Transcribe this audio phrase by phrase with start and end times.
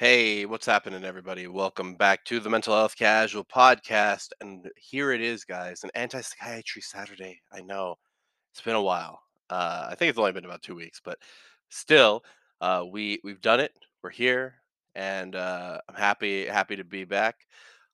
[0.00, 1.46] Hey, what's happening, everybody?
[1.46, 4.28] Welcome back to the Mental Health Casual Podcast.
[4.40, 7.38] And here it is, guys, an anti psychiatry Saturday.
[7.52, 7.96] I know
[8.50, 9.20] it's been a while.
[9.50, 11.18] Uh, I think it's only been about two weeks, but
[11.68, 12.22] still,
[12.62, 13.72] uh, we we've done it.
[14.02, 14.54] We're here,
[14.94, 17.36] and uh, I'm happy happy to be back.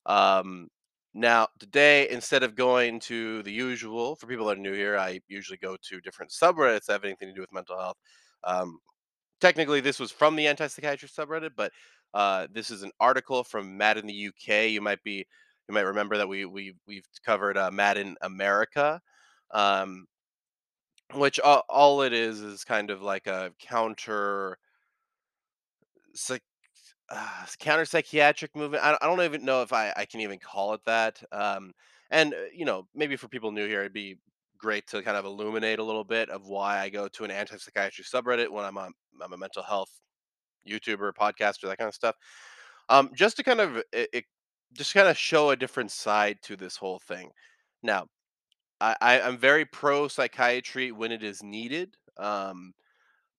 [0.06, 0.68] Um,
[1.12, 5.18] now, today, instead of going to the usual, for people that are new here, I
[5.26, 7.96] usually go to different subreddits that have anything to do with mental health.
[8.44, 8.78] Um,
[9.40, 11.72] technically this was from the anti-psychiatry subreddit, but
[12.14, 14.68] uh, this is an article from Mad in the UK.
[14.68, 15.26] You might be
[15.68, 19.00] you might remember that we we we've covered uh, Mad in America,
[19.52, 20.06] um,
[21.14, 24.58] which all, all it is is kind of like a counter
[26.14, 26.42] psych,
[27.10, 28.84] uh, counter psychiatric movement.
[28.84, 31.22] I, don't- I don't even know if I, I can even call it that.
[31.32, 31.72] Um,
[32.10, 34.18] and uh, you know maybe for people new here, it'd be
[34.58, 38.04] great to kind of illuminate a little bit of why I go to an anti-psychiatry
[38.04, 38.90] subreddit when I'm a,
[39.22, 40.00] I'm a mental health
[40.66, 42.16] YouTuber, podcaster, that kind of stuff.
[42.88, 44.24] Um, just to kind of it, it
[44.74, 47.30] just kind of show a different side to this whole thing.
[47.82, 48.06] Now,
[48.80, 51.96] I, I'm very pro psychiatry when it is needed.
[52.18, 52.74] Um,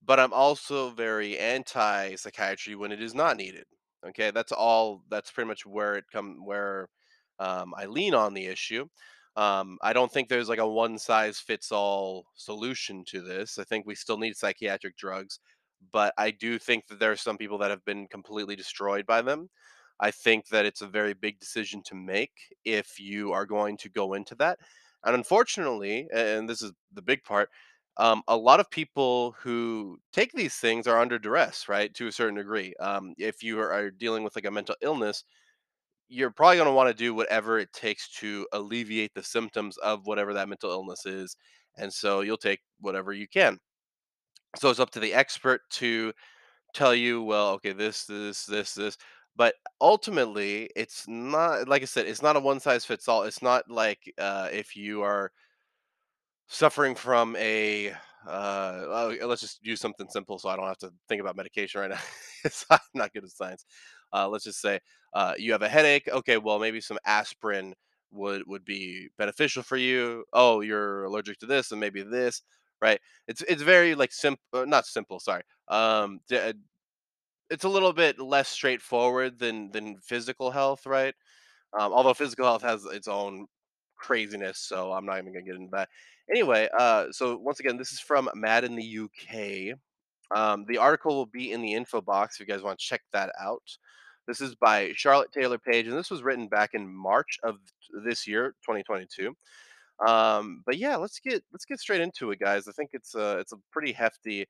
[0.08, 3.66] but I'm also very anti psychiatry when it is not needed.
[4.08, 5.03] Okay, that's all.
[5.09, 6.89] That's pretty much where it come where
[7.39, 8.88] um, I lean on the issue.
[9.36, 13.59] Um, I don't think there's like a one size fits all solution to this.
[13.59, 15.39] I think we still need psychiatric drugs,
[15.92, 19.22] but I do think that there are some people that have been completely destroyed by
[19.22, 19.50] them.
[20.00, 22.31] I think that it's a very big decision to make
[22.66, 24.59] if you are going to go into that.
[25.03, 27.50] And unfortunately, and this is the big part,
[27.98, 31.94] um, a lot of people who take these things are under duress, right?
[31.95, 32.75] To a certain degree.
[32.80, 35.23] Um, if you are, dealing with like a mental illness,
[36.09, 40.05] you're probably going to want to do whatever it takes to alleviate the symptoms of
[40.05, 41.36] whatever that mental illness is.
[41.78, 43.59] And so you'll take whatever you can.
[44.56, 46.14] So it's up to the expert to
[46.73, 48.98] tell you, well, okay, this, this, this, this.
[49.36, 53.23] But ultimately, it's not, like I said, it's not a one size fits all.
[53.23, 55.31] It's not like uh, if you are
[56.48, 57.92] suffering from a
[58.27, 61.82] uh oh, let's just use something simple so I don't have to think about medication
[61.82, 62.00] right now.
[62.45, 63.66] It's- I'm not good at science.
[64.14, 64.80] Uh, let's just say
[65.14, 66.08] uh, you have a headache.
[66.08, 67.73] Okay, well maybe some aspirin
[68.11, 70.23] would would be beneficial for you.
[70.33, 72.42] Oh, you're allergic to this and maybe this,
[72.82, 72.99] right?
[73.27, 75.20] It's it's very like simple, not simple.
[75.20, 75.43] Sorry.
[75.67, 76.54] Um, uh,
[77.49, 81.15] it's a little bit less straightforward than than physical health, right?
[81.77, 83.48] Um, although physical health has its own
[83.98, 85.89] craziness, so I'm not even gonna get into that.
[86.30, 89.77] Anyway, uh, so once again, this is from Mad in the UK.
[90.36, 93.02] Um, the article will be in the info box if you guys want to check
[93.14, 93.64] that out.
[94.27, 97.59] This is by Charlotte Taylor Page, and this was written back in March of
[98.05, 99.33] this year, 2022.
[100.05, 102.67] Um, but yeah, let's get let's get straight into it, guys.
[102.67, 104.45] I think it's a it's a pretty hefty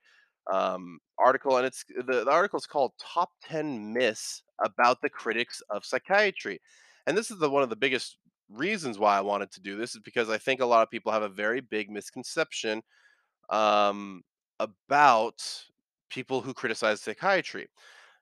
[0.51, 5.61] um, article, and it's the, the article is called "Top Ten Myths About the Critics
[5.69, 6.59] of Psychiatry,"
[7.05, 8.17] and this is the one of the biggest
[8.49, 11.11] reasons why I wanted to do this is because I think a lot of people
[11.11, 12.81] have a very big misconception
[13.49, 14.23] um,
[14.59, 15.43] about
[16.09, 17.67] people who criticize psychiatry.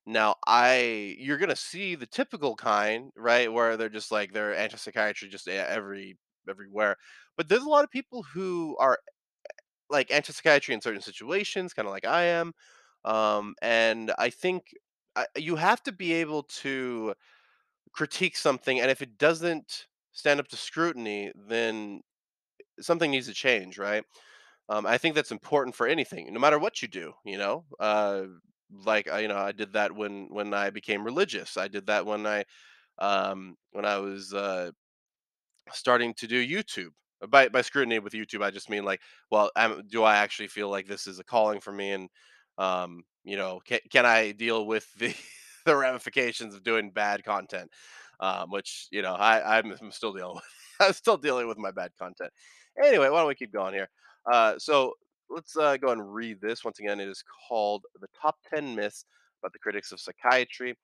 [0.05, 5.29] Now, I you're gonna see the typical kind, right, where they're just like they're anti-psychiatry
[5.29, 6.17] just every
[6.49, 6.97] everywhere.
[7.37, 8.99] But there's a lot of people who are
[9.89, 12.53] like anti-psychiatry in certain situations, kind of like I am.
[13.05, 14.73] Um, and I think
[15.15, 17.13] I, you have to be able to
[17.93, 22.01] critique something, and if it doesn't stand up to scrutiny, then
[22.81, 24.03] something needs to change, right?
[24.69, 27.13] Um, I think that's important for anything, no matter what you do.
[27.25, 28.23] You know, uh,
[28.85, 31.57] like you know, I did that when when I became religious.
[31.57, 32.45] I did that when I
[32.99, 34.71] um, when I was uh,
[35.71, 36.89] starting to do YouTube.
[37.29, 40.69] By by scrutiny with YouTube, I just mean like, well, am, do I actually feel
[40.69, 42.09] like this is a calling for me, and
[42.57, 45.15] um, you know, can can I deal with the
[45.65, 47.71] the ramifications of doing bad content?
[48.19, 50.43] Um, which you know, I I'm, I'm still dealing with.
[50.79, 52.31] I'm still dealing with my bad content.
[52.83, 53.89] Anyway, why don't we keep going here?
[54.29, 54.93] Uh, so
[55.29, 56.99] let's uh, go and read this once again.
[56.99, 59.05] It is called "The Top Ten Myths
[59.41, 60.75] About the Critics of Psychiatry."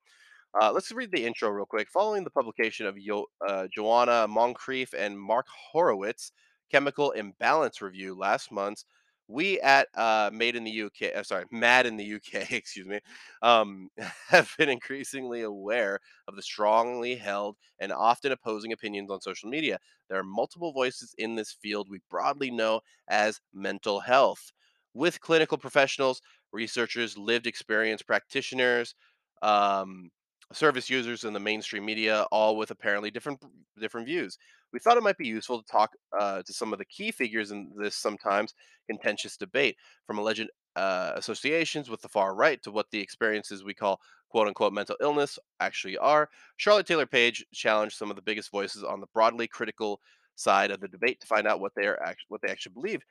[0.60, 1.88] Uh, let's read the intro real quick.
[1.90, 6.32] Following the publication of Yo- uh, Joanna Moncrieff and Mark Horowitz'
[6.70, 8.84] chemical imbalance review last month,
[9.28, 13.00] we at uh, Made in the UK, uh, sorry, Mad in the UK, excuse me,
[13.40, 13.88] um,
[14.28, 19.78] have been increasingly aware of the strongly held and often opposing opinions on social media.
[20.10, 24.52] There are multiple voices in this field we broadly know as mental health,
[24.92, 26.20] with clinical professionals,
[26.52, 28.94] researchers, lived experience practitioners.
[29.40, 30.10] Um,
[30.52, 33.42] service users and the mainstream media, all with apparently different
[33.80, 34.38] different views.
[34.72, 37.50] We thought it might be useful to talk uh, to some of the key figures
[37.50, 38.54] in this sometimes
[38.88, 39.76] contentious debate,
[40.06, 44.00] from alleged uh, associations with the far right to what the experiences we call
[44.30, 46.28] quote unquote mental illness actually are.
[46.56, 50.00] Charlotte Taylor Page challenged some of the biggest voices on the broadly critical
[50.34, 53.02] side of the debate to find out what they are act- what they actually believe.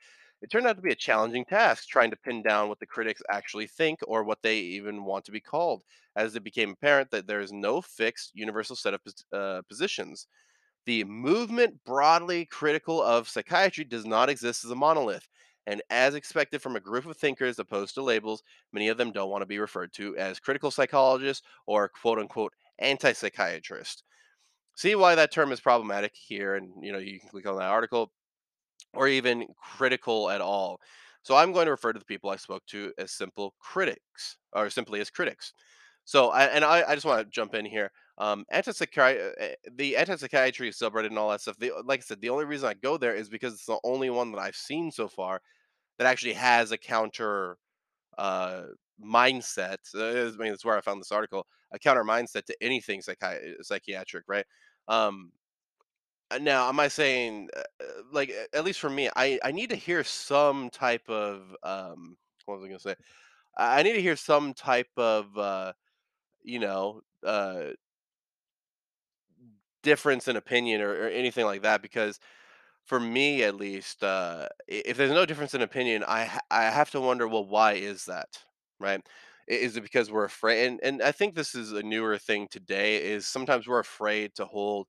[0.42, 3.22] It turned out to be a challenging task trying to pin down what the critics
[3.30, 5.84] actually think or what they even want to be called,
[6.16, 9.02] as it became apparent that there is no fixed universal set of
[9.32, 10.28] uh, positions.
[10.86, 15.28] The movement broadly critical of psychiatry does not exist as a monolith.
[15.68, 18.42] And as expected from a group of thinkers opposed to labels,
[18.74, 22.54] many of them don't want to be referred to as critical psychologists or quote unquote
[22.80, 24.04] anti psychiatrist.
[24.76, 27.70] See why that term is problematic here, and you know you can click on that
[27.70, 28.12] article
[28.94, 30.80] or even critical at all.
[31.24, 34.69] So I'm going to refer to the people I spoke to as simple critics, or
[34.69, 35.54] simply as critics.
[36.04, 37.92] So, I, and I, I just want to jump in here.
[38.18, 41.57] Um, anti-psychiatry, the anti-psychiatry subreddit and all that stuff.
[41.57, 44.10] The, like I said, the only reason I go there is because it's the only
[44.10, 45.42] one that I've seen so far
[45.98, 47.57] that actually has a counter
[48.18, 48.63] uh,
[49.04, 49.77] mindset.
[49.95, 51.45] Uh, I mean, that's where I found this article.
[51.72, 54.45] A counter mindset to anything psychi- psychiatric, right?
[54.88, 55.41] Um, uh,
[56.39, 59.75] now, am I saying, uh, uh, like, at least for me, I I need to
[59.75, 62.95] hear some type of um, what was I gonna say?
[63.57, 65.74] I need to hear some type of uh,
[66.44, 67.72] you know, uh,
[69.83, 72.19] difference in opinion or, or anything like that because
[72.86, 77.01] for me at least uh if there's no difference in opinion i i have to
[77.01, 78.27] wonder well why is that
[78.80, 79.01] right
[79.48, 82.98] is it because we're afraid and, and i think this is a newer thing today
[83.04, 84.88] is sometimes we're afraid to hold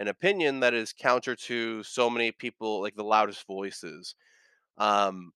[0.00, 4.14] an opinion that is counter to so many people like the loudest voices
[4.78, 5.32] um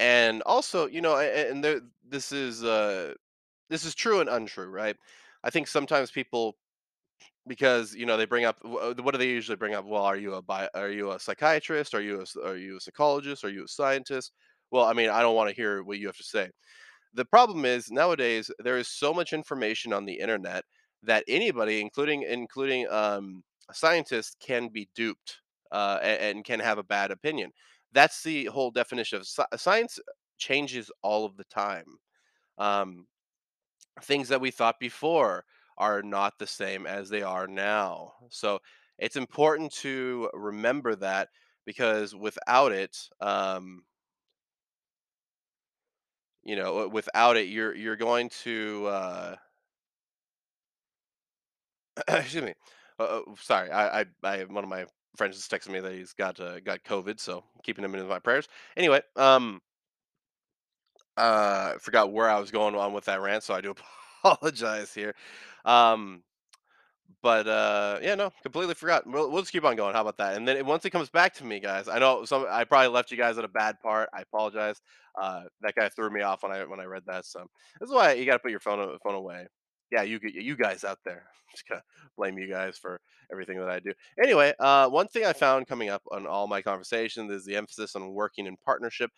[0.00, 3.14] and also you know and there this is uh
[3.70, 4.96] this is true and untrue right?
[5.44, 6.56] I think sometimes people
[7.46, 9.84] because you know they bring up what do they usually bring up?
[9.84, 11.94] Well are you a bi- are you a psychiatrist?
[11.94, 13.44] Are you a, are you a psychologist?
[13.44, 14.32] Are you a scientist?
[14.70, 16.50] Well i mean i don't want to hear what you have to say.
[17.14, 20.64] The problem is nowadays there is so much information on the internet
[21.04, 23.42] that anybody including including um
[23.72, 25.38] scientists can be duped
[25.72, 27.50] uh, and, and can have a bad opinion
[27.92, 29.98] that's the whole definition of sci- science
[30.38, 31.84] changes all of the time
[32.58, 33.06] um
[34.02, 35.44] things that we thought before
[35.76, 38.12] are not the same as they are now.
[38.30, 38.58] So
[38.98, 41.28] it's important to remember that
[41.64, 43.84] because without it, um,
[46.44, 49.36] you know, without it, you're you're going to uh,
[52.08, 52.54] excuse me.
[52.98, 54.86] Uh, uh, sorry, I, I I one of my
[55.16, 58.18] friends just texted me that he's got uh, got COVID, so keeping him in my
[58.18, 58.48] prayers.
[58.76, 59.60] Anyway, um,
[61.16, 63.74] uh, forgot where I was going on with that rant, so I do
[64.24, 65.14] apologize here.
[65.64, 66.22] Um,
[67.22, 69.04] But, uh, yeah, no, completely forgot.
[69.06, 70.36] We'll we'll just keep on going, how about that?
[70.36, 73.10] And then once it comes back to me, guys, I know some I probably left
[73.10, 74.80] you guys at a bad part, I apologize.
[75.20, 77.46] Uh, that guy threw me off when I when I read that, so
[77.80, 79.48] this is why you gotta put your phone phone away.
[79.90, 81.24] Yeah, you you guys out there.
[81.50, 81.82] Just gonna
[82.16, 83.00] blame you guys for
[83.32, 83.92] everything that I do.
[84.22, 87.96] Anyway, uh, one thing I found coming up on all my conversations is the emphasis
[87.96, 89.10] on working in partnership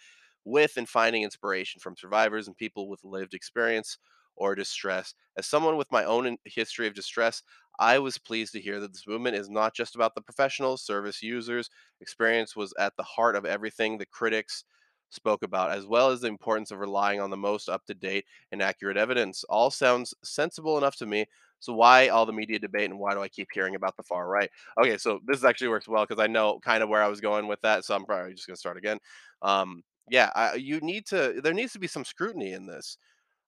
[0.44, 3.98] with and finding inspiration from survivors and people with lived experience
[4.36, 5.12] or distress.
[5.36, 7.42] As someone with my own history of distress,
[7.78, 11.20] I was pleased to hear that this movement is not just about the professionals, service
[11.22, 11.68] users.
[12.00, 14.64] Experience was at the heart of everything the critics
[15.10, 18.24] spoke about, as well as the importance of relying on the most up to date
[18.52, 19.44] and accurate evidence.
[19.44, 21.26] All sounds sensible enough to me.
[21.60, 24.28] So, why all the media debate and why do I keep hearing about the far
[24.28, 24.50] right?
[24.78, 27.46] Okay, so this actually works well because I know kind of where I was going
[27.48, 27.84] with that.
[27.84, 28.98] So, I'm probably just going to start again.
[29.42, 32.96] Um, yeah, I, you need to, there needs to be some scrutiny in this.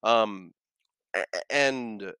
[0.03, 0.53] Um,
[1.49, 2.13] and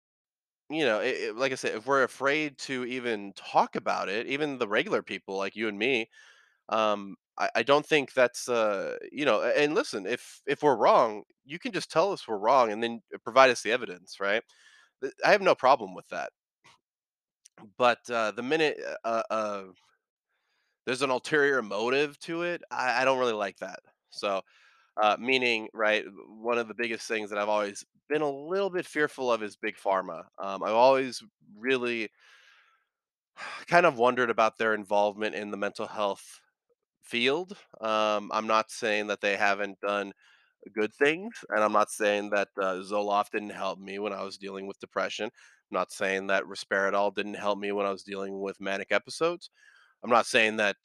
[0.69, 4.27] you know, it, it- like I said, if we're afraid to even talk about it,
[4.27, 6.09] even the regular people like you and me,
[6.69, 9.41] um, I, don't think that's uh, you know.
[9.41, 13.01] And listen, if if we're wrong, you can just tell us we're wrong, and then
[13.23, 14.43] provide us the evidence, right?
[15.25, 16.29] I have no problem with that.
[17.77, 19.63] But uh, the minute uh, uh,
[20.85, 23.79] there's an ulterior motive to it, I, I don't really like that.
[24.09, 24.41] So,
[25.01, 28.85] uh, meaning, right, one of the biggest things that I've always been a little bit
[28.85, 30.23] fearful of is big pharma.
[30.37, 31.23] Um, I've always
[31.57, 32.09] really
[33.67, 36.41] kind of wondered about their involvement in the mental health
[37.03, 37.55] field.
[37.81, 40.13] Um, I'm not saying that they haven't done
[40.73, 44.37] good things, and I'm not saying that uh, Zoloft didn't help me when I was
[44.37, 45.25] dealing with depression.
[45.25, 49.49] I'm not saying that Risperidol didn't help me when I was dealing with manic episodes.
[50.03, 50.77] I'm not saying that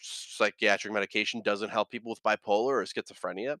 [0.00, 3.56] psychiatric medication doesn't help people with bipolar or schizophrenia.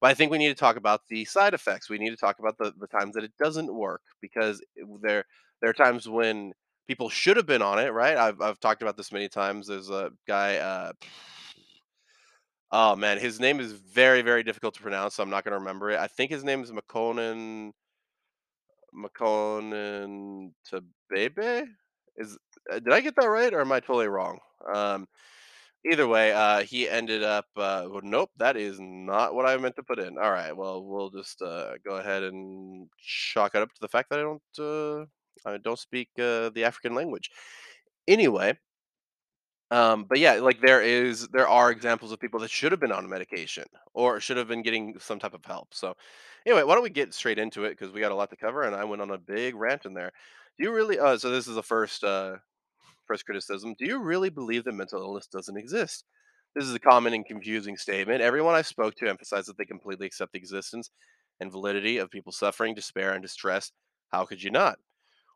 [0.00, 1.90] But I think we need to talk about the side effects.
[1.90, 4.62] We need to talk about the, the times that it doesn't work because
[5.02, 5.24] there
[5.60, 6.52] there are times when
[6.88, 8.16] people should have been on it, right?
[8.16, 9.66] I've I've talked about this many times.
[9.66, 10.56] There's a guy.
[10.56, 10.92] Uh,
[12.72, 15.58] oh man, his name is very very difficult to pronounce, so I'm not going to
[15.58, 15.98] remember it.
[15.98, 17.72] I think his name is McConan.
[18.94, 21.66] Makonnen Tabebe?
[22.16, 22.38] Is
[22.70, 24.38] uh, did I get that right or am I totally wrong?
[24.72, 25.06] Um,
[25.90, 27.46] either way, uh, he ended up.
[27.56, 30.18] Uh, well, nope, that is not what I meant to put in.
[30.18, 34.10] All right, well, we'll just uh, go ahead and chalk it up to the fact
[34.10, 35.08] that I don't.
[35.44, 37.30] Uh, I don't speak uh, the African language.
[38.08, 38.58] Anyway,
[39.70, 42.90] um, but yeah, like there is, there are examples of people that should have been
[42.92, 45.68] on medication or should have been getting some type of help.
[45.72, 45.94] So,
[46.44, 48.62] anyway, why don't we get straight into it because we got a lot to cover,
[48.62, 50.10] and I went on a big rant in there.
[50.58, 50.98] Do you really?
[50.98, 52.36] Uh, so this is the first uh,
[53.06, 53.74] first criticism.
[53.78, 56.04] Do you really believe that mental illness doesn't exist?
[56.56, 58.22] This is a common and confusing statement.
[58.22, 60.90] Everyone I spoke to emphasized that they completely accept the existence
[61.38, 63.70] and validity of people suffering, despair, and distress.
[64.08, 64.78] How could you not?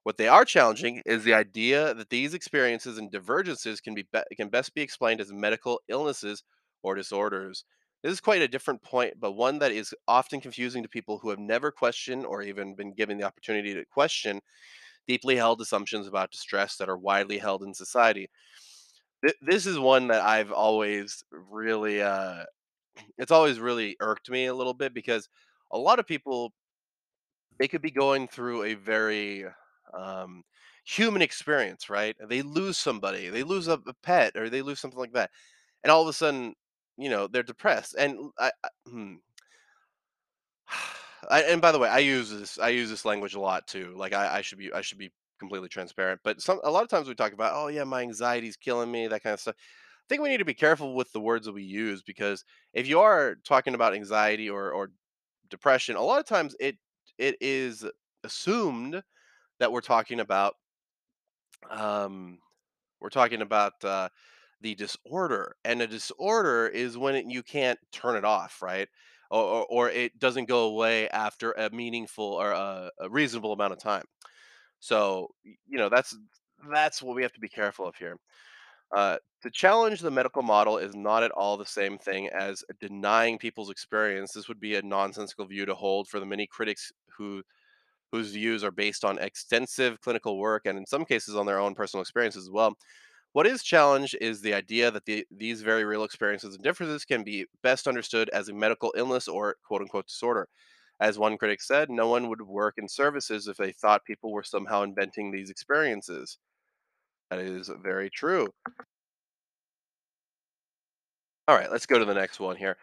[0.04, 4.20] What they are challenging is the idea that these experiences and divergences can be, be
[4.36, 6.44] can best be explained as medical illnesses
[6.82, 7.64] or disorders.
[8.02, 11.30] This is quite a different point, but one that is often confusing to people who
[11.30, 14.40] have never questioned or even been given the opportunity to question
[15.08, 18.28] deeply held assumptions about distress that are widely held in society.
[19.24, 22.44] Th- This is one that I've always really, uh,
[23.18, 25.28] it's always really irked me a little bit because
[25.72, 26.52] a lot of people
[27.58, 29.44] they could be going through a very
[29.96, 30.42] um,
[30.84, 32.16] human experience, right?
[32.28, 35.30] They lose somebody, they lose a, a pet, or they lose something like that,
[35.82, 36.54] and all of a sudden,
[36.96, 37.94] you know, they're depressed.
[37.98, 39.14] And I, I, hmm,
[41.30, 43.94] I and by the way, I use this I use this language a lot too.
[43.96, 46.20] Like I, I should be I should be completely transparent.
[46.24, 49.06] But some a lot of times we talk about, oh yeah, my anxiety's killing me,
[49.08, 49.56] that kind of stuff.
[49.58, 52.86] I think we need to be careful with the words that we use because if
[52.86, 54.90] you are talking about anxiety or or
[55.50, 56.76] depression, a lot of times it
[57.18, 57.84] it is
[58.24, 59.02] assumed
[59.58, 60.54] that we're talking about
[61.70, 62.38] um
[63.00, 64.08] we're talking about uh
[64.60, 68.88] the disorder and a disorder is when it, you can't turn it off right?
[69.30, 73.72] Or, or, or it doesn't go away after a meaningful or a, a reasonable amount
[73.72, 74.04] of time.
[74.80, 75.28] So
[75.66, 76.16] you know that's
[76.70, 78.16] that's what we have to be careful of here.
[78.94, 83.38] Uh, to challenge the medical model is not at all the same thing as denying
[83.38, 84.32] people's experience.
[84.32, 87.42] This would be a nonsensical view to hold for the many critics who
[88.14, 91.74] whose views are based on extensive clinical work and in some cases on their own
[91.74, 92.76] personal experiences as well
[93.34, 97.24] what is challenged is the idea that the, these very real experiences and differences can
[97.24, 100.48] be best understood as a medical illness or quote unquote disorder.
[101.00, 104.44] As one critic said, no one would work in services if they thought people were
[104.44, 106.38] somehow inventing these experiences.
[107.30, 108.48] That is very true.
[111.48, 112.76] All right, let's go to the next one here.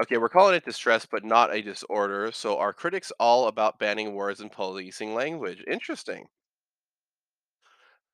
[0.00, 2.32] Okay, we're calling it distress, but not a disorder.
[2.32, 5.62] So, are critics all about banning words and policing language?
[5.66, 6.28] Interesting.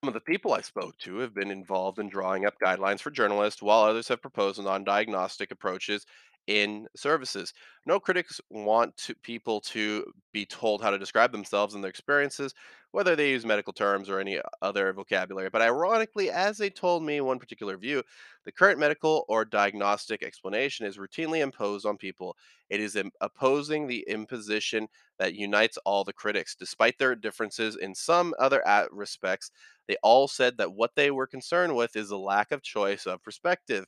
[0.05, 3.11] Some of the people I spoke to have been involved in drawing up guidelines for
[3.11, 6.07] journalists, while others have proposed non diagnostic approaches
[6.47, 7.53] in services.
[7.87, 12.55] No critics want to, people to be told how to describe themselves and their experiences,
[12.91, 15.51] whether they use medical terms or any other vocabulary.
[15.51, 18.03] But ironically, as they told me one particular view,
[18.45, 22.37] the current medical or diagnostic explanation is routinely imposed on people.
[22.71, 28.35] It is opposing the imposition that unites all the critics, despite their differences in some
[28.39, 29.51] other respects
[29.89, 33.23] they all said that what they were concerned with is a lack of choice of
[33.23, 33.85] perspective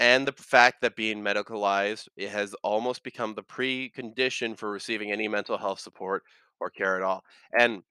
[0.00, 5.28] and the fact that being medicalized it has almost become the precondition for receiving any
[5.28, 6.24] mental health support
[6.58, 7.22] or care at all.
[7.58, 7.82] And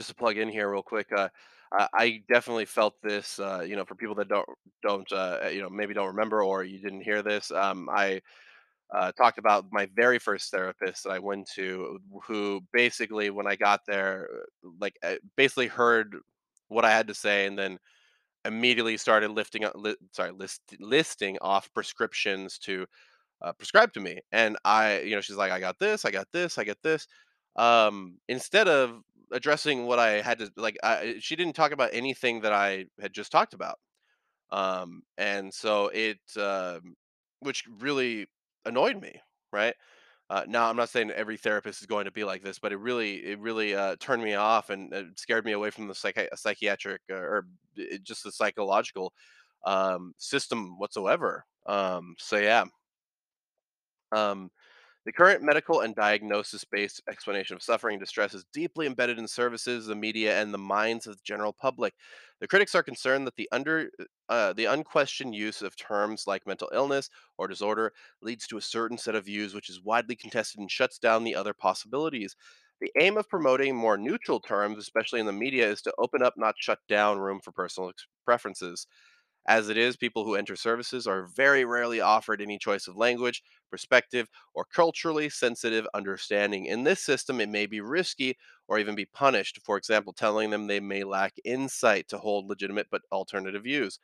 [0.00, 1.28] just to plug in here real quick, uh,
[1.72, 3.38] I definitely felt this.
[3.38, 4.48] Uh, you know, for people that don't
[4.82, 8.20] don't uh, you know maybe don't remember or you didn't hear this, um, I
[8.92, 13.56] uh, talked about my very first therapist that I went to, who basically, when I
[13.56, 14.28] got there,
[14.80, 16.16] like uh, basically heard
[16.68, 17.78] what I had to say, and then
[18.44, 22.86] immediately started lifting up, li- sorry, list, listing off prescriptions to
[23.42, 24.20] uh, prescribe to me.
[24.32, 27.06] And I, you know, she's like, I got this, I got this, I get this.
[27.56, 32.40] Um, instead of addressing what I had to, like, I, she didn't talk about anything
[32.42, 33.78] that I had just talked about
[34.50, 36.94] um, and so it, um,
[37.40, 38.26] which really
[38.64, 39.20] annoyed me,
[39.52, 39.74] right?
[40.30, 42.78] Uh, now I'm not saying every therapist is going to be like this, but it
[42.78, 46.28] really, it really uh, turned me off and it scared me away from the psychi-
[46.36, 47.46] psychiatric uh, or
[47.80, 49.12] uh, just the psychological
[49.66, 51.44] um, system whatsoever.
[51.66, 52.66] Um, so yeah,
[54.12, 54.50] um,
[55.10, 59.26] the current medical and diagnosis based explanation of suffering and distress is deeply embedded in
[59.26, 61.94] services, the media, and the minds of the general public.
[62.40, 63.90] The critics are concerned that the under
[64.28, 68.96] uh, the unquestioned use of terms like mental illness or disorder leads to a certain
[68.96, 72.36] set of views which is widely contested and shuts down the other possibilities.
[72.80, 76.34] The aim of promoting more neutral terms, especially in the media, is to open up,
[76.36, 77.90] not shut down, room for personal
[78.24, 78.86] preferences.
[79.46, 83.42] As it is, people who enter services are very rarely offered any choice of language,
[83.70, 86.66] perspective, or culturally sensitive understanding.
[86.66, 88.36] In this system, it may be risky
[88.68, 89.60] or even be punished.
[89.64, 93.98] For example, telling them they may lack insight to hold legitimate but alternative views.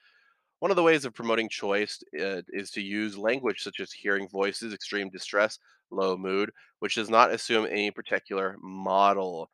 [0.61, 4.29] One of the ways of promoting choice uh, is to use language such as hearing
[4.29, 5.59] voices, extreme distress,
[5.91, 9.51] low mood, which does not assume any particular model.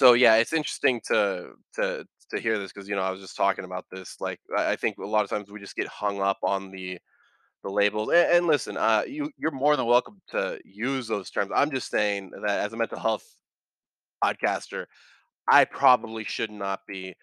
[0.00, 3.36] So yeah, it's interesting to to to hear this because you know I was just
[3.36, 4.16] talking about this.
[4.18, 6.98] Like I I think a lot of times we just get hung up on the
[7.64, 8.10] the labels.
[8.10, 11.52] And, and listen, uh, you you're more than welcome to use those terms.
[11.54, 13.24] I'm just saying that as a mental health
[14.24, 14.86] podcaster,
[15.48, 17.14] I probably should not be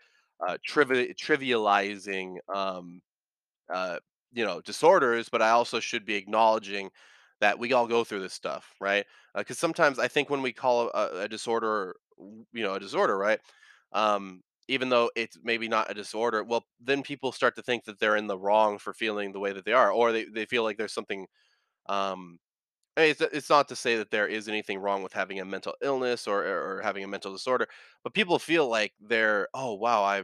[0.48, 3.02] uh, trivi- trivializing um,
[3.74, 3.98] uh,
[4.34, 6.90] you know, disorders, but I also should be acknowledging
[7.42, 9.06] that we all go through this stuff, right?
[9.36, 13.40] Because sometimes I think when we call a, a disorder, you know, a disorder, right?
[13.94, 18.00] Um, even though it's maybe not a disorder, well, then people start to think that
[18.00, 20.64] they're in the wrong for feeling the way that they are, or they, they feel
[20.64, 21.28] like there's something.
[21.88, 22.40] Um,
[22.98, 26.28] it's, it's not to say that there is anything wrong with having a mental illness
[26.28, 27.68] or, or having a mental disorder,
[28.04, 30.24] but people feel like they're, oh wow, I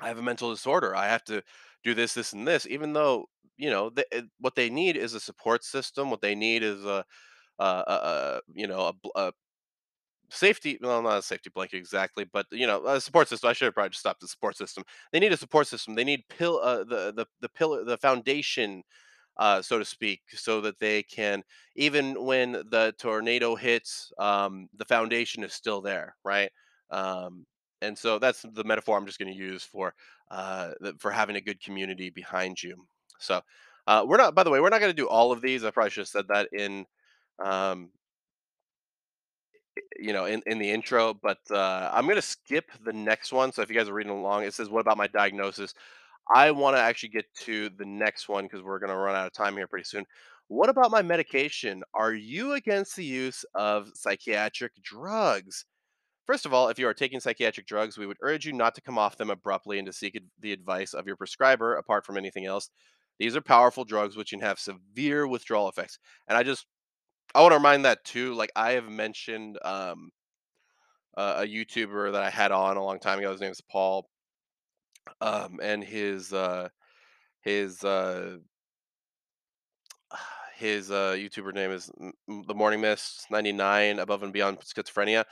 [0.00, 0.94] I have a mental disorder.
[0.94, 1.42] I have to
[1.84, 3.26] do this, this, and this, even though
[3.56, 6.10] you know it- what they need is a support system.
[6.10, 7.04] What they need is a,
[7.58, 9.32] a, a you know a, a
[10.30, 10.78] safety.
[10.80, 13.50] Well, not a safety blanket exactly, but you know a support system.
[13.50, 14.84] I should have probably just stopped the support system.
[15.12, 15.94] They need a support system.
[15.94, 18.82] They need pill uh, the the the pillar the foundation
[19.38, 21.42] uh, so to speak, so that they can,
[21.76, 26.50] even when the tornado hits, um, the foundation is still there, right?
[26.90, 27.46] Um,
[27.80, 29.94] and so that's the metaphor I'm just going to use for
[30.30, 32.74] uh, for having a good community behind you.
[33.20, 33.40] So
[33.86, 34.34] uh, we're not.
[34.34, 35.64] By the way, we're not going to do all of these.
[35.64, 36.84] I probably should have said that in
[37.42, 37.90] um,
[39.98, 43.52] you know in, in the intro but uh, i'm going to skip the next one
[43.52, 45.74] so if you guys are reading along it says what about my diagnosis
[46.30, 49.26] I want to actually get to the next one because we're going to run out
[49.26, 50.04] of time here pretty soon.
[50.48, 51.82] What about my medication?
[51.94, 55.64] Are you against the use of psychiatric drugs?
[56.26, 58.82] First of all, if you are taking psychiatric drugs, we would urge you not to
[58.82, 62.44] come off them abruptly and to seek the advice of your prescriber apart from anything
[62.44, 62.68] else.
[63.18, 65.98] These are powerful drugs which can have severe withdrawal effects.
[66.28, 66.66] And I just
[67.34, 70.10] I want to remind that too like I have mentioned um
[71.16, 74.08] a a YouTuber that I had on a long time ago his name is Paul
[75.20, 76.68] um and his uh
[77.42, 78.38] his uh
[80.56, 81.90] his uh YouTuber name is
[82.28, 85.24] the Morning Mist 99 above and beyond schizophrenia.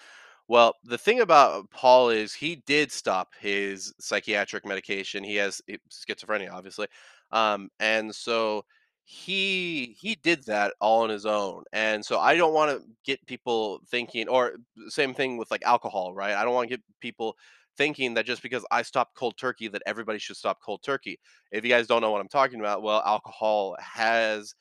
[0.48, 5.24] Well, the thing about Paul is he did stop his psychiatric medication.
[5.24, 6.86] He has eh, schizophrenia, obviously,
[7.32, 8.64] um, and so
[9.08, 11.62] he he did that all on his own.
[11.72, 14.54] And so I don't want to get people thinking, or
[14.88, 16.34] same thing with like alcohol, right?
[16.34, 17.36] I don't want to get people
[17.78, 21.20] thinking that just because I stopped cold turkey, that everybody should stop cold turkey.
[21.52, 24.54] If you guys don't know what I'm talking about, well, alcohol has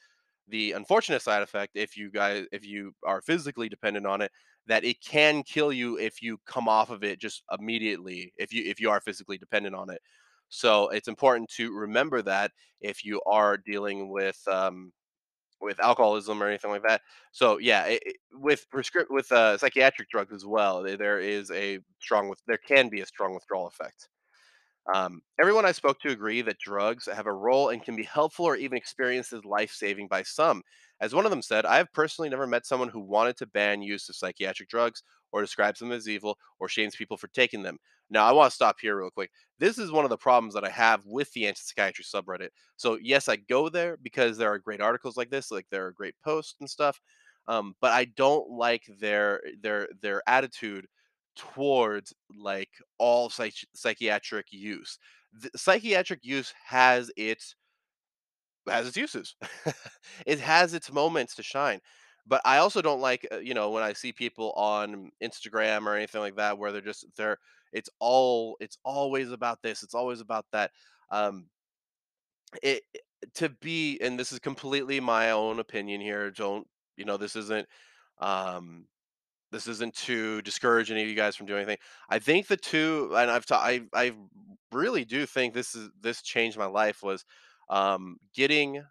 [0.47, 4.31] the unfortunate side effect if you guys if you are physically dependent on it
[4.67, 8.63] that it can kill you if you come off of it just immediately if you
[8.63, 9.99] if you are physically dependent on it
[10.49, 14.91] so it's important to remember that if you are dealing with um
[15.61, 17.01] with alcoholism or anything like that.
[17.31, 21.51] So yeah it, it- with prescript with uh, psychiatric drugs as well there there is
[21.51, 24.09] a strong with there can be a strong withdrawal effect
[24.93, 28.45] um, everyone I spoke to agree that drugs have a role and can be helpful
[28.45, 30.61] or even experienced as life saving by some.
[31.01, 33.81] As one of them said, I have personally never met someone who wanted to ban
[33.81, 37.77] use of psychiatric drugs or describes them as evil or shames people for taking them.
[38.11, 39.31] Now, I want to stop here real quick.
[39.57, 42.49] This is one of the problems that I have with the anti psychiatry subreddit.
[42.77, 45.91] So, yes, I go there because there are great articles like this, like there are
[45.91, 47.01] great posts and stuff.
[47.47, 50.87] Um, but I don't like their their their attitude
[51.35, 54.99] towards like all psych- psychiatric use.
[55.33, 57.55] The psychiatric use has its
[58.67, 59.35] has its uses.
[60.25, 61.79] it has its moments to shine.
[62.27, 65.95] But I also don't like, uh, you know, when I see people on Instagram or
[65.95, 67.37] anything like that where they're just they're
[67.71, 70.71] it's all it's always about this, it's always about that.
[71.11, 71.45] Um
[72.63, 73.01] it it-
[73.33, 76.29] to be and this is completely my own opinion here.
[76.29, 77.67] Don't, you know, this isn't
[78.19, 78.85] um
[79.55, 81.77] this isn't to discourage any of you guys from doing anything.
[82.09, 84.13] I think the two, and I've ta- I I
[84.71, 87.25] really do think this is this changed my life was
[87.69, 88.83] um, getting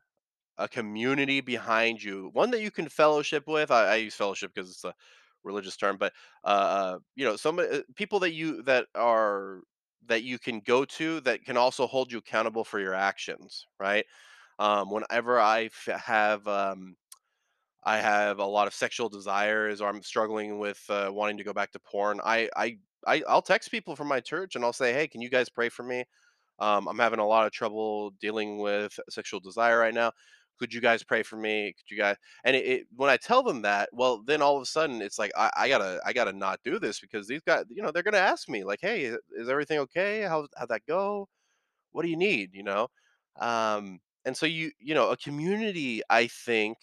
[0.59, 3.71] a community behind you, one that you can fellowship with.
[3.71, 4.95] I, I use fellowship because it's a
[5.43, 6.13] religious term, but
[6.45, 9.61] uh, uh, you know, some uh, people that you that are
[10.07, 14.05] that you can go to that can also hold you accountable for your actions, right?
[14.59, 16.97] Um, whenever I f- have um,
[17.85, 21.53] I have a lot of sexual desires or I'm struggling with uh, wanting to go
[21.53, 24.93] back to porn, I, I I I'll text people from my church and I'll say,
[24.95, 26.05] "Hey, can you guys pray for me?"
[26.61, 30.13] Um, I'm having a lot of trouble dealing with sexual desire right now.
[30.59, 31.75] Could you guys pray for me?
[31.77, 34.63] Could you guys?" And it, it when I tell them that, well, then all of
[34.63, 37.65] a sudden it's like I, I gotta I gotta not do this because these guys,
[37.71, 40.23] you know, they're gonna ask me like, "Hey, is everything okay?
[40.23, 41.29] How how'd that go?
[41.93, 42.89] What do you need?" You know,
[43.41, 46.79] um, and so you you know a community I think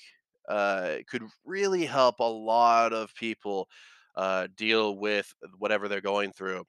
[0.47, 3.69] uh, could really help a lot of people
[4.15, 6.65] uh, deal with whatever they're going through.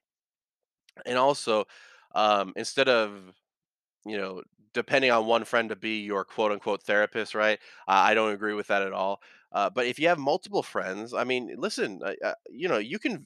[1.05, 1.65] And also
[2.15, 3.33] um, instead of
[4.05, 8.13] you know depending on one friend to be your quote unquote therapist right uh, i
[8.15, 9.21] don't agree with that at all
[9.53, 13.25] uh, but if you have multiple friends i mean listen uh, you know you can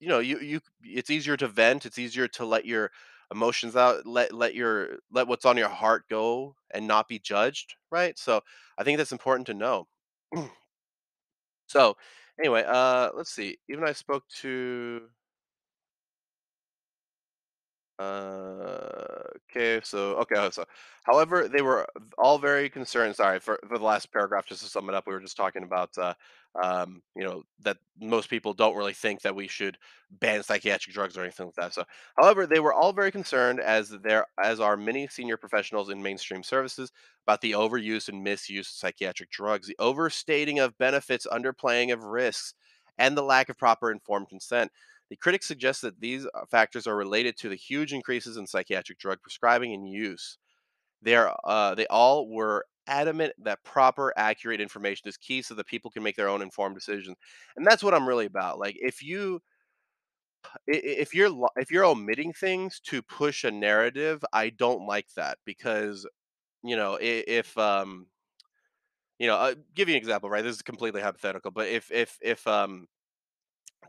[0.00, 2.90] you know you you it's easier to vent it's easier to let your
[3.32, 7.76] emotions out let let your let what's on your heart go and not be judged
[7.92, 8.18] right?
[8.18, 8.42] So
[8.78, 9.88] i think that's important to know.
[11.66, 11.96] So
[12.38, 15.08] anyway uh let's see even i spoke to
[17.98, 20.64] Uh, okay, so okay, uh, so
[21.04, 21.86] however, they were
[22.18, 23.14] all very concerned.
[23.14, 25.62] Sorry for, for the last paragraph, just to sum it up, we were just talking
[25.62, 26.14] about, uh,
[26.60, 29.76] um, you know, that most people don't really think that we should
[30.10, 31.74] ban psychiatric drugs or anything like that.
[31.74, 31.84] So,
[32.18, 36.42] however, they were all very concerned, as there as are many senior professionals in mainstream
[36.42, 36.90] services,
[37.26, 42.54] about the overuse and misuse of psychiatric drugs, the overstating of benefits, underplaying of risks,
[42.98, 44.70] and the lack of proper informed consent.
[45.12, 48.98] The critics suggest that these uh, factors are related to the huge increases in psychiatric
[48.98, 50.38] drug prescribing and use.
[51.02, 55.66] They are uh, they all were adamant that proper, accurate information is key so that
[55.66, 57.16] people can make their own informed decisions.
[57.56, 58.58] And that's what I'm really about.
[58.58, 59.42] Like if you
[60.68, 64.86] i- i- if you're li- if you're omitting things to push a narrative, I don't
[64.86, 66.06] like that because
[66.64, 68.08] you know if um
[69.18, 72.18] you know uh, give you an example right this is completely hypothetical but if if
[72.22, 72.86] if um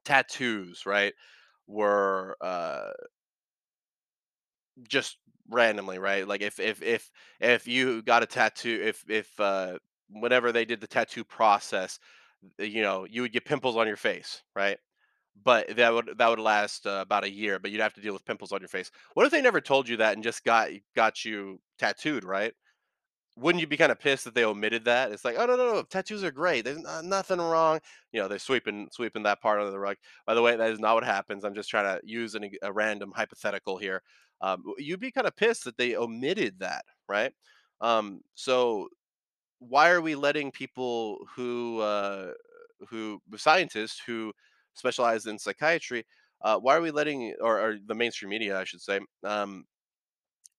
[0.04, 1.14] tattoos right
[1.68, 2.92] were uh
[4.88, 5.18] just
[5.50, 6.28] randomly, right?
[6.28, 9.78] Like if if if if you got a tattoo, if if uh
[10.10, 12.00] whenever they did the tattoo process,
[12.60, 14.78] you know, you would get pimples on your face, right?
[15.44, 18.14] But that would that would last uh, about a year, but you'd have to deal
[18.14, 18.92] with pimples on your face.
[19.16, 22.54] What if they never told you that and just got got you tattooed, right?
[23.36, 25.12] Wouldn't you be kinda pissed that they omitted that?
[25.12, 26.62] It's like, "Oh, no, no, no, tattoos are great.
[26.66, 27.80] There's no nothing wrong."
[28.12, 29.98] You know, they're sweeping sweeping that part under the rug.
[30.26, 31.44] By the way, that is not what happens.
[31.44, 34.04] I'm just trying to use an a random hypothetical here.
[34.42, 37.34] Um, you'd be kinda pissed that they omitted that, right?
[37.82, 38.90] Um, so
[39.60, 42.34] why are we letting people who, uh,
[42.90, 44.34] who scientists who
[44.76, 46.06] specialize in psychiatry,
[46.42, 49.66] uh, why are we letting or or the mainstream media, I should say, um,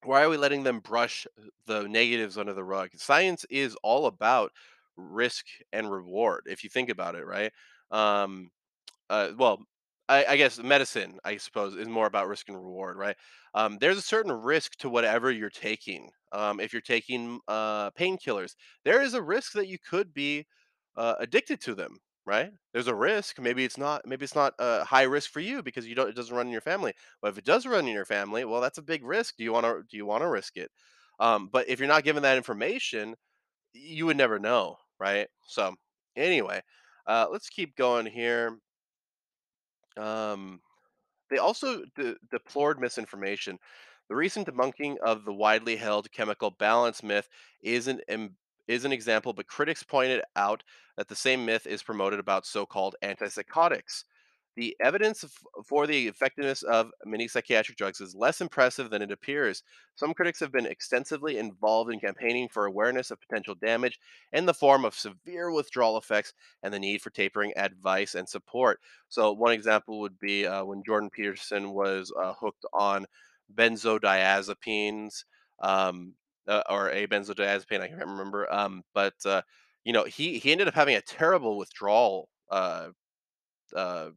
[0.04, 1.26] why are we letting them brush
[1.66, 2.90] the negatives under the rug?
[2.96, 4.52] Science is all about
[4.96, 7.52] risk and reward, if you think about it, right?
[7.90, 8.50] Um,
[9.10, 9.60] uh, well,
[10.08, 13.16] I, I guess medicine, I suppose, is more about risk and reward, right?
[13.54, 16.10] Um, there's a certain risk to whatever you're taking.
[16.32, 20.46] Um, if you're taking uh, painkillers, there is a risk that you could be
[20.96, 22.50] uh, addicted to them, right?
[22.72, 23.40] There's a risk.
[23.40, 24.06] Maybe it's not.
[24.06, 26.08] Maybe it's not a high risk for you because you don't.
[26.08, 26.92] It doesn't run in your family.
[27.22, 29.36] But if it does run in your family, well, that's a big risk.
[29.36, 29.82] Do you want to?
[29.88, 30.70] Do you want to risk it?
[31.20, 33.14] Um, but if you're not given that information,
[33.72, 35.28] you would never know, right?
[35.46, 35.74] So
[36.16, 36.62] anyway,
[37.06, 38.58] uh, let's keep going here.
[39.96, 40.60] Um,
[41.30, 43.58] they also de- deplored misinformation.
[44.08, 47.28] The recent debunking of the widely held chemical balance myth
[47.62, 48.00] is an
[48.68, 50.62] is an example, but critics pointed out
[50.96, 54.04] that the same myth is promoted about so-called antipsychotics.
[54.56, 55.24] The evidence
[55.64, 59.64] for the effectiveness of many psychiatric drugs is less impressive than it appears.
[59.96, 63.98] Some critics have been extensively involved in campaigning for awareness of potential damage
[64.32, 68.78] in the form of severe withdrawal effects and the need for tapering advice and support.
[69.08, 73.06] So, one example would be uh, when Jordan Peterson was uh, hooked on
[73.52, 75.24] benzodiazepines
[75.60, 76.14] um,
[76.48, 78.52] uh, or a benzodiazepine, I can't remember.
[78.52, 79.42] Um, but uh,
[79.84, 82.28] you know, he he ended up having a terrible withdrawal.
[82.50, 82.88] Uh,
[83.74, 84.10] uh,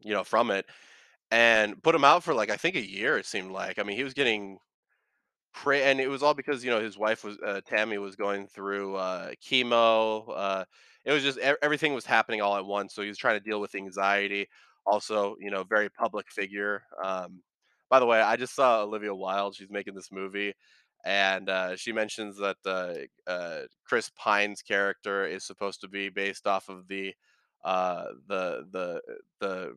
[0.00, 0.66] you know, from it,
[1.30, 3.18] and put him out for like I think a year.
[3.18, 3.78] It seemed like.
[3.78, 4.58] I mean, he was getting
[5.66, 8.96] and it was all because, you know, his wife was uh, Tammy was going through
[8.96, 10.24] uh, chemo.
[10.34, 10.64] Uh,
[11.04, 12.94] it was just everything was happening all at once.
[12.94, 14.48] So he was trying to deal with anxiety.
[14.86, 16.82] Also, you know, very public figure.
[17.02, 17.42] Um,
[17.90, 19.54] by the way, I just saw Olivia Wilde.
[19.54, 20.54] She's making this movie,
[21.04, 26.46] and uh, she mentions that uh, uh, Chris Pine's character is supposed to be based
[26.46, 27.14] off of the
[27.64, 29.00] uh, the the
[29.40, 29.76] the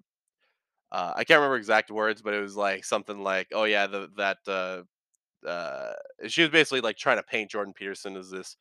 [0.91, 4.09] uh, I can't remember exact words, but it was like something like, "Oh yeah, the
[4.17, 5.93] that uh,
[6.27, 8.57] she was basically like trying to paint Jordan Peterson as this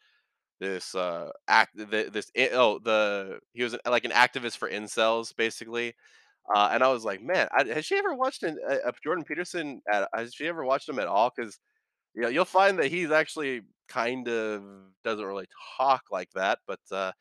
[0.61, 0.95] this
[1.49, 5.95] act this oh the he was like an activist for incels basically
[6.55, 9.83] and I was like, man, I, has she ever watched an, a, a Jordan Peterson?
[9.93, 11.33] At, has she ever watched him at all?
[11.35, 11.59] Because
[12.15, 14.63] you know, you'll find that he's actually kind of
[15.05, 15.47] doesn't really
[15.79, 16.59] talk like that.
[16.67, 17.13] But uh,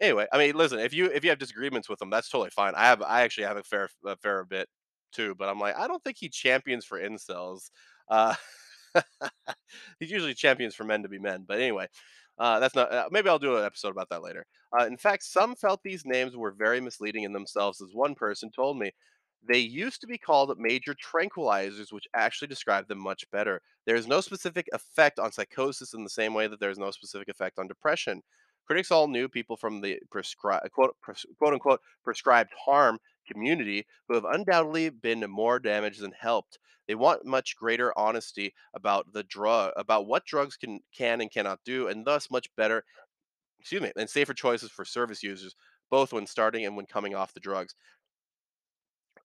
[0.00, 2.74] anyway, I mean, listen, if you if you have disagreements with him, that's totally fine.
[2.76, 4.68] I have I actually have a fair a fair bit
[5.12, 7.70] too, but I'm like, I don't think he champions for incels.
[8.08, 8.34] Uh,
[10.00, 11.44] He's usually champions for men to be men.
[11.46, 11.88] But anyway,
[12.38, 12.92] uh, that's not.
[12.92, 14.46] Uh, maybe I'll do an episode about that later.
[14.78, 18.50] Uh, in fact, some felt these names were very misleading in themselves, as one person
[18.50, 18.92] told me.
[19.46, 23.60] They used to be called major tranquilizers, which actually describe them much better.
[23.86, 26.90] There is no specific effect on psychosis in the same way that there is no
[26.90, 28.22] specific effect on depression.
[28.66, 34.14] Critics all knew people from the prescribed quote, pres- quote unquote prescribed harm community who
[34.14, 36.58] have undoubtedly been more damaged than helped.
[36.88, 41.60] They want much greater honesty about the drug, about what drugs can can and cannot
[41.64, 42.84] do, and thus much better,
[43.60, 45.56] excuse me, and safer choices for service users,
[45.90, 47.74] both when starting and when coming off the drugs.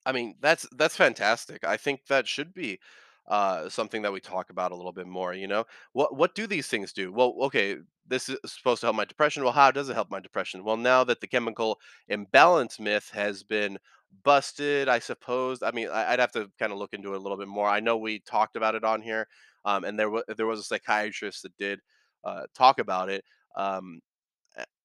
[0.06, 1.64] I mean, that's that's fantastic.
[1.64, 2.80] I think that should be
[3.28, 5.34] uh, something that we talk about a little bit more.
[5.34, 7.12] You know, what what do these things do?
[7.12, 9.44] Well, okay, this is supposed to help my depression.
[9.44, 10.64] Well, how does it help my depression?
[10.64, 13.78] Well, now that the chemical imbalance myth has been
[14.24, 15.62] busted, I suppose.
[15.62, 17.68] I mean, I'd have to kind of look into it a little bit more.
[17.70, 19.28] I know we talked about it on here,
[19.66, 21.80] um, and there was there was a psychiatrist that did
[22.24, 23.24] uh, talk about it.
[23.56, 24.02] Um,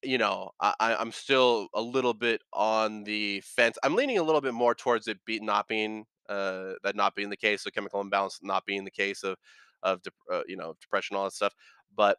[0.03, 3.79] you know, I, I'm still a little bit on the fence.
[3.83, 7.31] I'm leaning a little bit more towards it be not being uh, that not being
[7.31, 9.37] the case, so chemical imbalance not being the case of
[9.83, 11.55] of dep- uh, you know depression, all that stuff.
[11.97, 12.19] But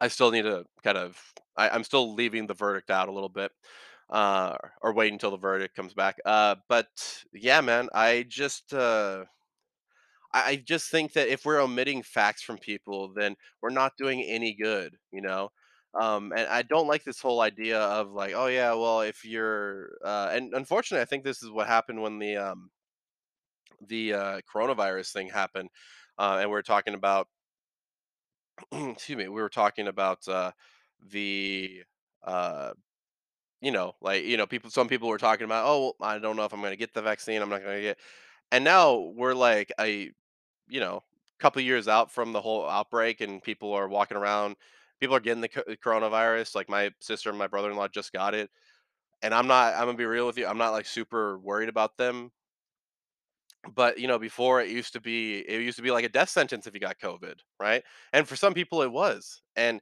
[0.00, 1.18] I still need to kind of
[1.56, 3.52] I, I'm still leaving the verdict out a little bit,
[4.10, 6.16] uh, or wait until the verdict comes back.
[6.24, 6.88] Uh, but
[7.32, 9.24] yeah, man, I just uh,
[10.32, 14.22] I I just think that if we're omitting facts from people, then we're not doing
[14.22, 15.50] any good, you know?
[15.98, 19.98] Um, and I don't like this whole idea of like, oh yeah, well, if you're,
[20.04, 22.70] uh, and unfortunately, I think this is what happened when the um,
[23.88, 25.68] the uh, coronavirus thing happened,
[26.18, 27.28] uh, and we are talking about,
[28.72, 30.52] excuse me, we were talking about uh,
[31.08, 31.82] the,
[32.24, 32.72] uh,
[33.60, 36.36] you know, like you know, people, some people were talking about, oh, well, I don't
[36.36, 37.98] know if I'm going to get the vaccine, I'm not going to get,
[38.52, 40.12] and now we're like a
[40.70, 41.02] you know,
[41.38, 44.56] couple years out from the whole outbreak and people are walking around,
[45.00, 46.54] people are getting the coronavirus.
[46.54, 48.50] Like my sister and my brother-in-law just got it.
[49.22, 50.46] And I'm not, I'm gonna be real with you.
[50.46, 52.32] I'm not like super worried about them.
[53.74, 56.30] But you know, before it used to be, it used to be like a death
[56.30, 57.82] sentence if you got COVID, right?
[58.12, 59.42] And for some people it was.
[59.56, 59.80] And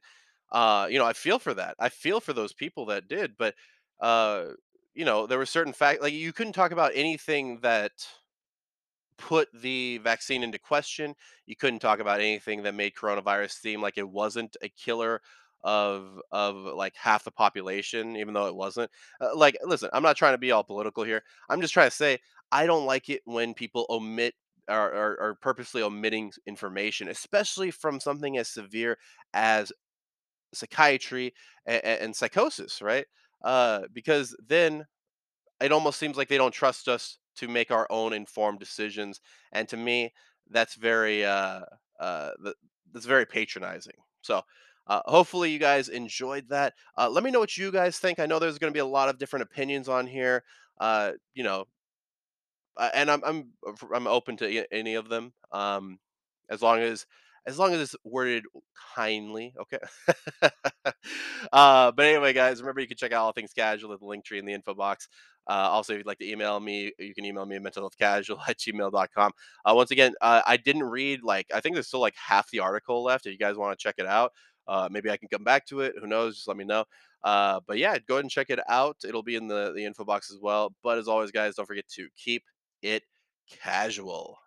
[0.51, 1.75] uh, you know, I feel for that.
[1.79, 3.37] I feel for those people that did.
[3.37, 3.55] But
[4.01, 4.47] uh,
[4.93, 7.91] you know, there were certain fact like you couldn't talk about anything that
[9.19, 11.15] put the vaccine into question.
[11.45, 15.21] You couldn't talk about anything that made coronavirus seem like it wasn't a killer
[15.63, 18.89] of of like half the population, even though it wasn't.
[19.21, 21.21] Uh, like, listen, I'm not trying to be all political here.
[21.49, 22.19] I'm just trying to say
[22.51, 24.33] I don't like it when people omit
[24.69, 28.97] or are, are purposely omitting information, especially from something as severe
[29.33, 29.71] as
[30.53, 31.33] psychiatry
[31.65, 33.05] and, and psychosis, right?
[33.43, 34.85] Uh, because then
[35.61, 39.21] it almost seems like they don't trust us to make our own informed decisions,
[39.51, 40.13] and to me,
[40.49, 41.61] that's very uh,
[41.99, 42.31] uh,
[42.93, 43.95] that's very patronizing.
[44.21, 44.41] So,
[44.87, 46.73] uh, hopefully, you guys enjoyed that.
[46.97, 48.19] Uh, let me know what you guys think.
[48.19, 50.43] I know there's going to be a lot of different opinions on here.
[50.79, 51.65] Uh, you know,
[52.77, 53.51] uh, and I'm I'm
[53.93, 55.33] I'm open to any of them.
[55.51, 55.99] Um,
[56.49, 57.05] as long as
[57.45, 58.43] as long as it's worded
[58.95, 59.79] kindly, okay.
[61.53, 64.25] uh, but anyway, guys, remember you can check out all things casual at the link
[64.25, 65.07] tree in the info box.
[65.47, 68.57] Uh, also, if you'd like to email me, you can email me at mentalhealthcasual at
[68.59, 69.31] gmail.com.
[69.65, 72.59] Uh, once again, uh, I didn't read like I think there's still like half the
[72.59, 73.25] article left.
[73.25, 74.31] If you guys want to check it out,
[74.67, 75.95] uh, maybe I can come back to it.
[75.99, 76.35] Who knows?
[76.35, 76.85] Just let me know.
[77.23, 78.97] Uh, but yeah, go ahead and check it out.
[79.03, 80.73] It'll be in the the info box as well.
[80.83, 82.43] But as always, guys, don't forget to keep
[82.81, 83.03] it
[83.49, 84.37] casual.